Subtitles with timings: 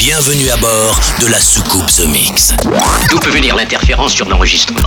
[0.00, 2.54] Bienvenue à bord de la soucoupe The Mix.
[3.10, 4.80] D'où peut venir l'interférence sur l'enregistrement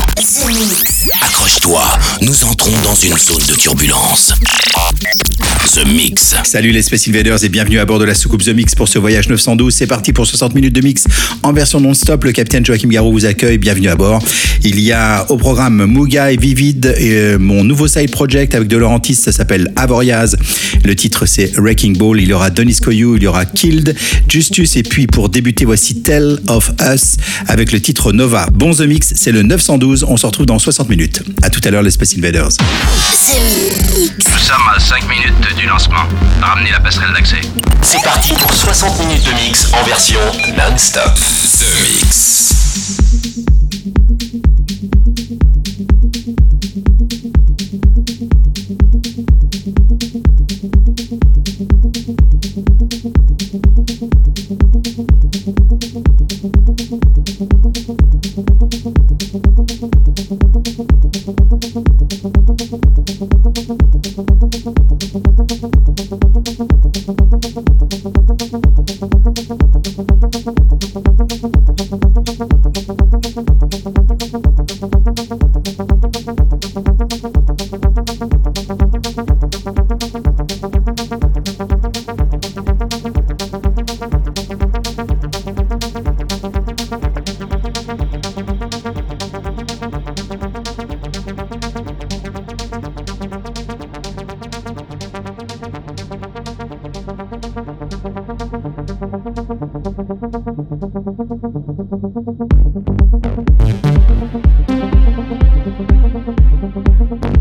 [1.21, 1.83] Accroche-toi,
[2.21, 4.33] nous entrons dans une zone de turbulence.
[5.73, 6.35] The Mix.
[6.43, 8.97] Salut les Space Invaders et bienvenue à bord de la soucoupe The Mix pour ce
[8.97, 9.73] voyage 912.
[9.73, 11.05] C'est parti pour 60 minutes de mix
[11.43, 12.23] en version non-stop.
[12.23, 13.59] Le capitaine Joachim Garou vous accueille.
[13.59, 14.23] Bienvenue à bord.
[14.63, 15.85] Il y a au programme
[16.39, 19.15] Vivid et euh, mon nouveau side project avec De Laurentiis.
[19.15, 20.37] Ça s'appelle Avoriaz.
[20.83, 22.21] Le titre c'est Wrecking Ball.
[22.21, 23.95] Il y aura Denis Koyou, il y aura Killed,
[24.27, 27.17] Justus et puis pour débuter voici Tell of Us
[27.47, 28.47] avec le titre Nova.
[28.53, 30.05] Bon The Mix, c'est le 912.
[30.07, 31.23] On se retrouve dans 60 minutes.
[31.41, 32.49] À tout à l'heure les Space Invaders.
[33.29, 36.03] Nous sommes à 5 minutes du lancement.
[36.41, 37.41] Ramenez la passerelle d'accès.
[37.81, 40.19] C'est parti pour 60 minutes de mix en version
[40.57, 41.13] non-stop.
[41.15, 43.42] The Mix.
[106.63, 107.32] ありがとうございました。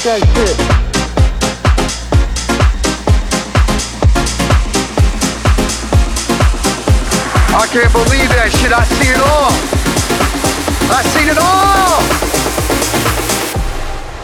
[0.00, 0.20] I
[7.66, 8.72] can't believe that shit.
[8.72, 9.50] I see it all.
[10.94, 11.98] I seen it all.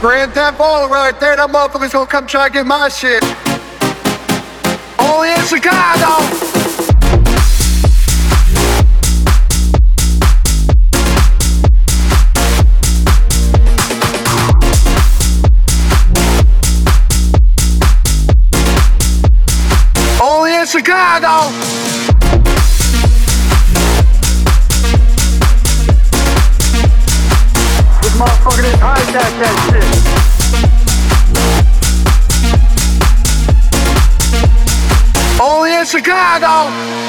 [0.01, 1.35] Grand Theft Auto right there.
[1.35, 3.25] That motherfucker's gonna come try and get my shit.
[5.01, 6.54] Only in Chicago.
[20.75, 21.53] Chicago.
[28.19, 29.87] Motherfucker hijack that shit.
[35.41, 37.04] Only in Chicago.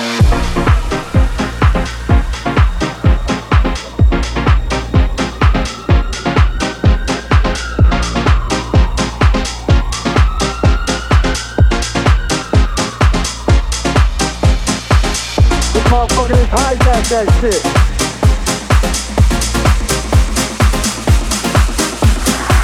[17.09, 17.61] That shit.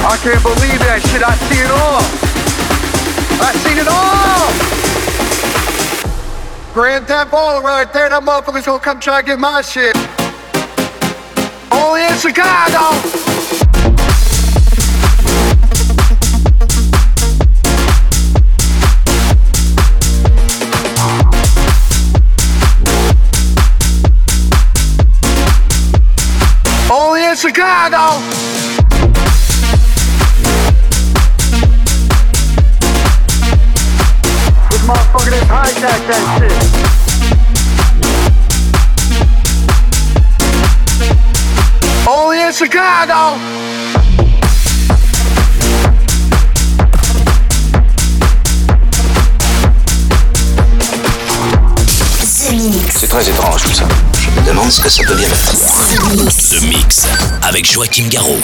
[0.03, 1.23] I can't believe that shit.
[1.23, 2.01] I see it all.
[3.39, 4.51] I seen it all.
[6.73, 8.09] Grand Theft Auto right there.
[8.09, 9.95] That motherfucker's gonna come try to get my shit.
[11.71, 13.30] Only in Chicago.
[27.43, 28.19] In Chicago.
[34.69, 36.51] This motherfucker didn't hijack that shit.
[42.07, 43.37] Only in Chicago.
[52.89, 53.85] C'est très étrange tout ça.
[54.21, 55.55] Je me demande ce que ça peut bien être.
[56.51, 57.07] The Mix
[57.41, 58.39] avec Joachim Garraud.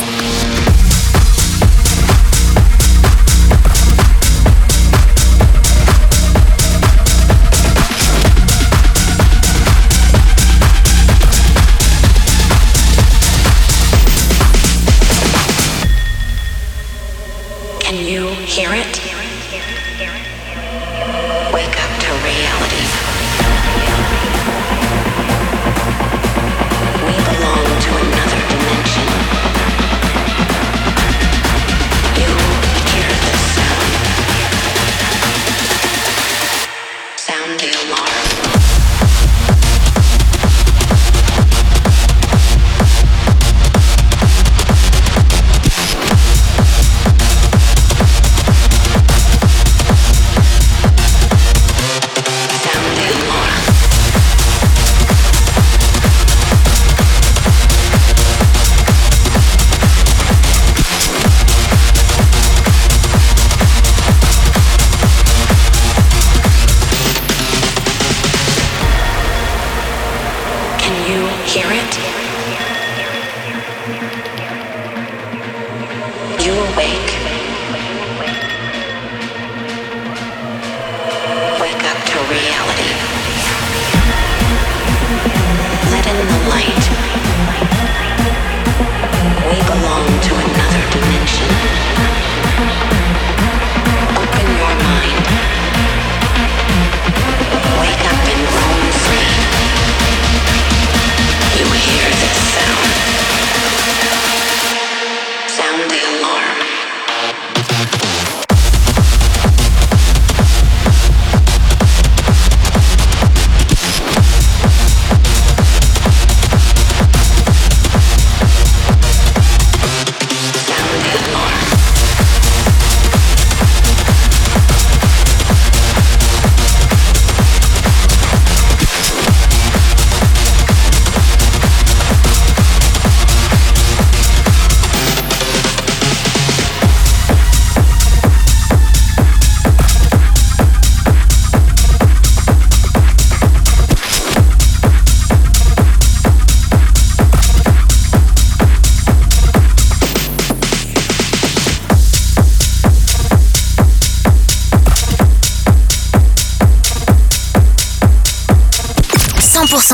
[76.77, 77.26] awake.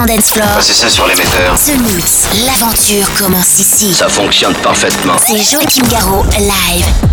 [0.04, 0.48] 100% dance floor.
[0.62, 1.56] C'est ça sur l'émetteur.
[1.56, 3.94] The Mix, l'aventure commence ici.
[3.94, 5.16] Ça fonctionne parfaitement.
[5.26, 7.13] C'est Joachim Garraud, live.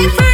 [0.00, 0.29] looking for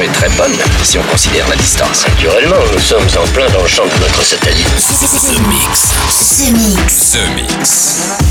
[0.00, 2.06] est très bonne, si on considère la distance.
[2.08, 4.66] Naturellement, nous sommes en plein dans le champ de notre satellite.
[4.66, 5.92] The Mix.
[6.38, 7.12] The Mix.
[7.12, 8.21] The Mix.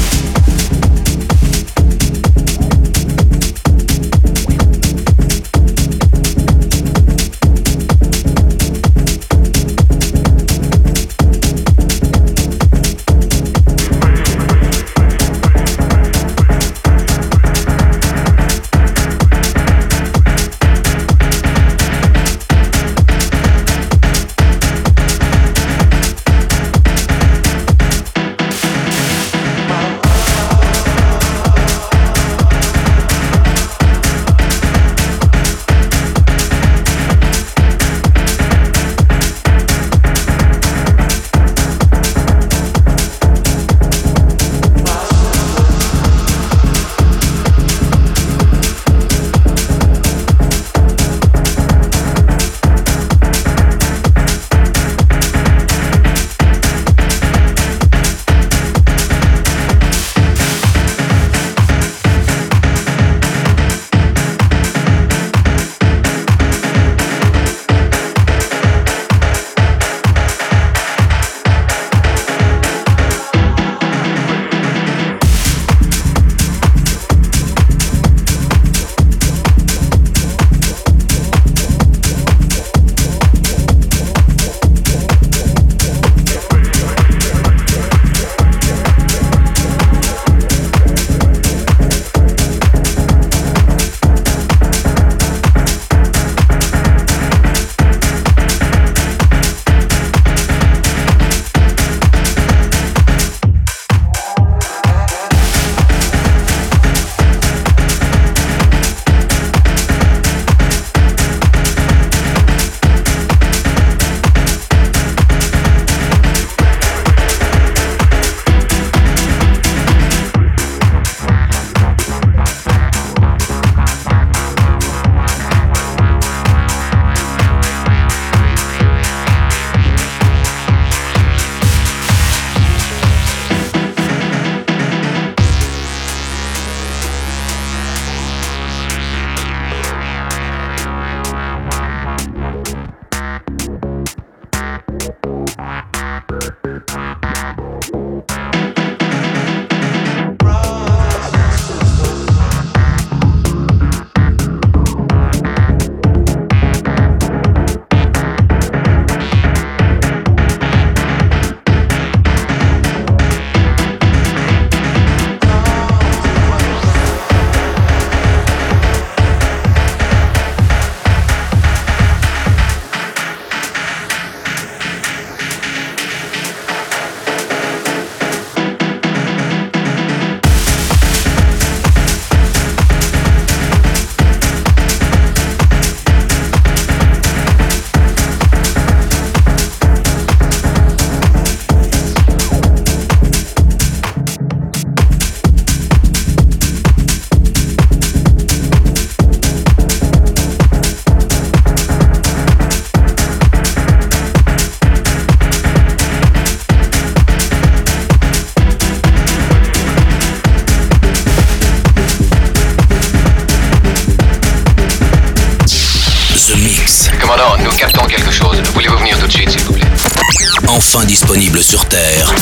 [221.00, 222.34] Disponible sur Terre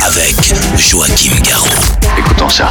[0.00, 1.66] avec Joachim Garraud.
[2.16, 2.70] Écoutons ça.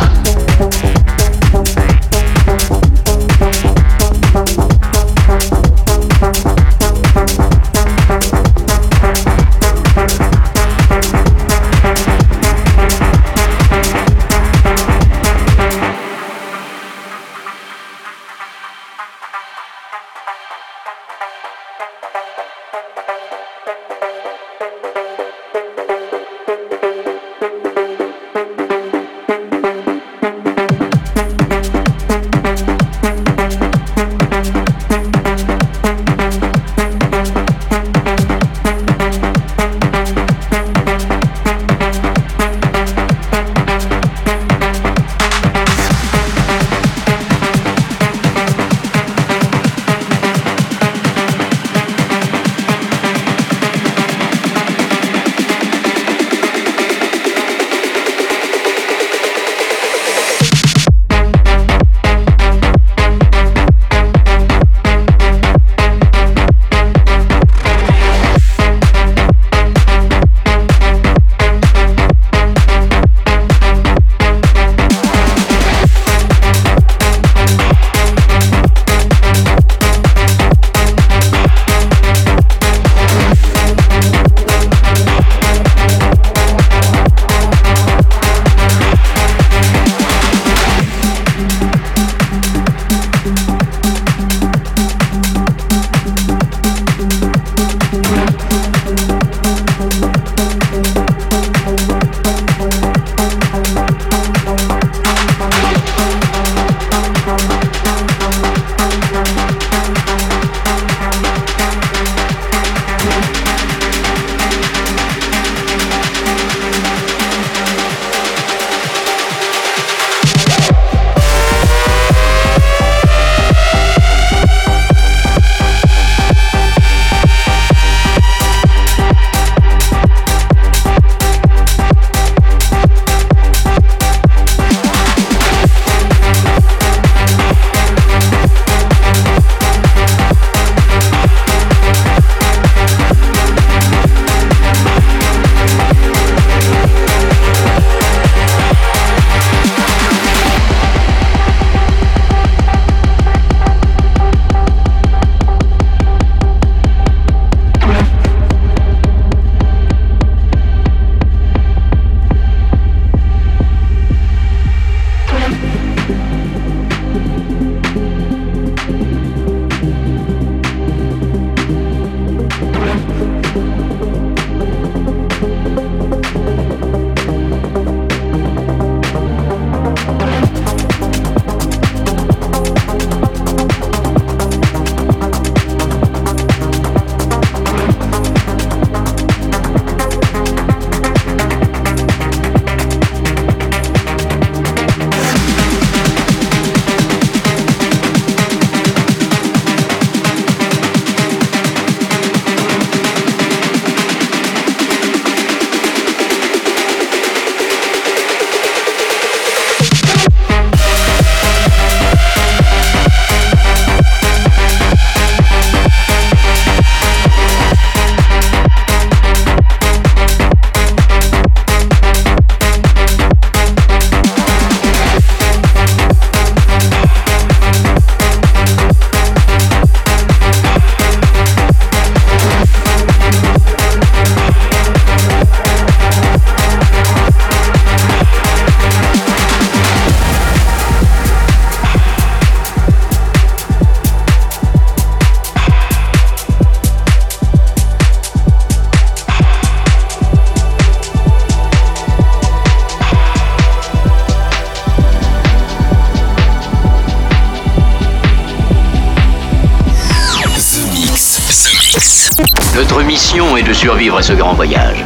[263.85, 265.04] Survivre à ce grand voyage.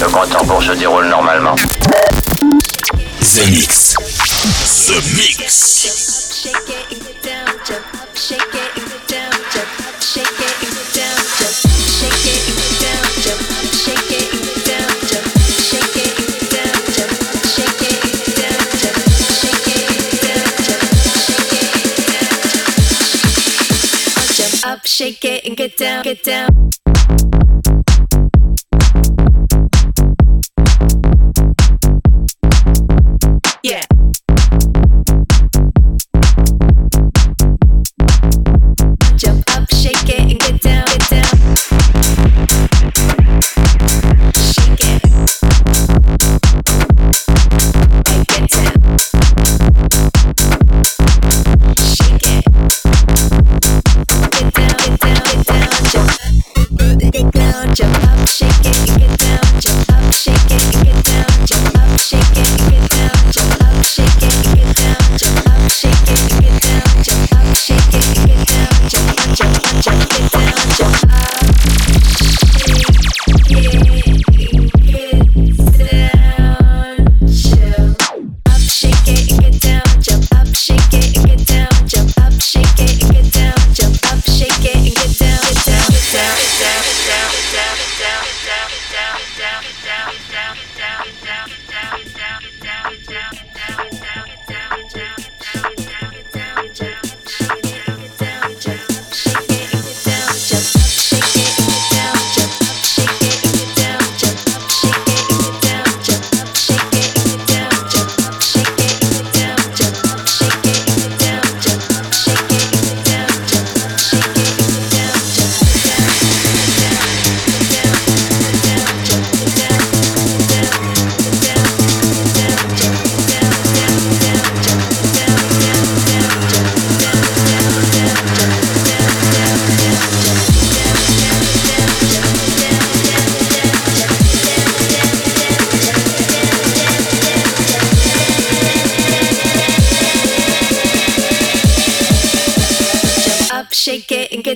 [0.00, 1.54] Le compte pour se déroule normalement?
[3.20, 3.94] The Mix.
[4.86, 5.72] The Mix.
[24.64, 26.81] Up, shake it and get down, get down.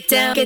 [0.01, 0.46] Get down, get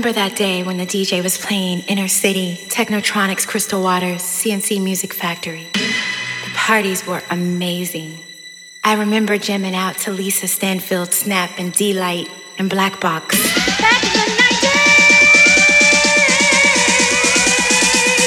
[0.00, 5.12] Remember that day when the DJ was playing Inner City, Technotronics, Crystal Waters, CNC Music
[5.12, 5.66] Factory.
[5.74, 8.18] The parties were amazing.
[8.82, 13.36] I remember jamming out to Lisa Stanfield, Snap, and D-Light, and Black Box.
[13.78, 14.62] Back in the 90s!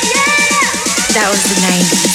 [0.05, 0.30] Yeah!
[1.15, 2.12] That was the 90s.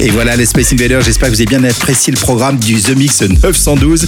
[0.00, 2.96] Et voilà les Space Invaders, j'espère que vous avez bien apprécié le programme du The
[2.96, 4.06] Mix 912.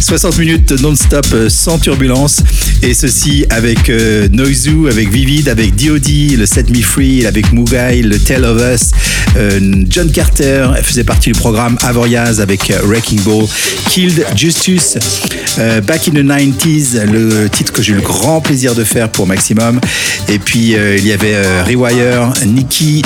[0.00, 2.42] 60 minutes non-stop euh, sans turbulence.
[2.82, 8.02] Et ceci avec euh, Noizu, avec Vivid, avec D.O.D., le Set Me Free, avec Mugai,
[8.02, 8.90] le Tell of Us,
[9.36, 13.46] euh, John Carter faisait partie du programme Avoriaz avec Wrecking Ball,
[13.90, 14.98] Killed Justus,
[15.86, 19.26] Back in the 90s, le titre que j'ai eu le grand plaisir de faire pour
[19.26, 19.80] Maximum.
[20.28, 23.02] Et puis il y avait Rewire, Nicky,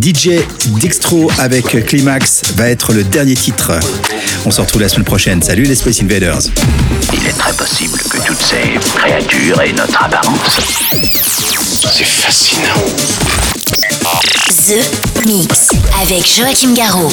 [0.00, 0.35] DJ
[0.80, 3.72] Dextro avec Climax va être le dernier titre.
[4.44, 5.42] On se retrouve la semaine prochaine.
[5.42, 6.40] Salut les Space Invaders.
[7.12, 10.60] Il est très possible que toutes ces créatures aient notre apparence.
[11.92, 12.84] C'est fascinant.
[14.66, 15.70] The Mix
[16.02, 17.12] avec Joachim Garraud.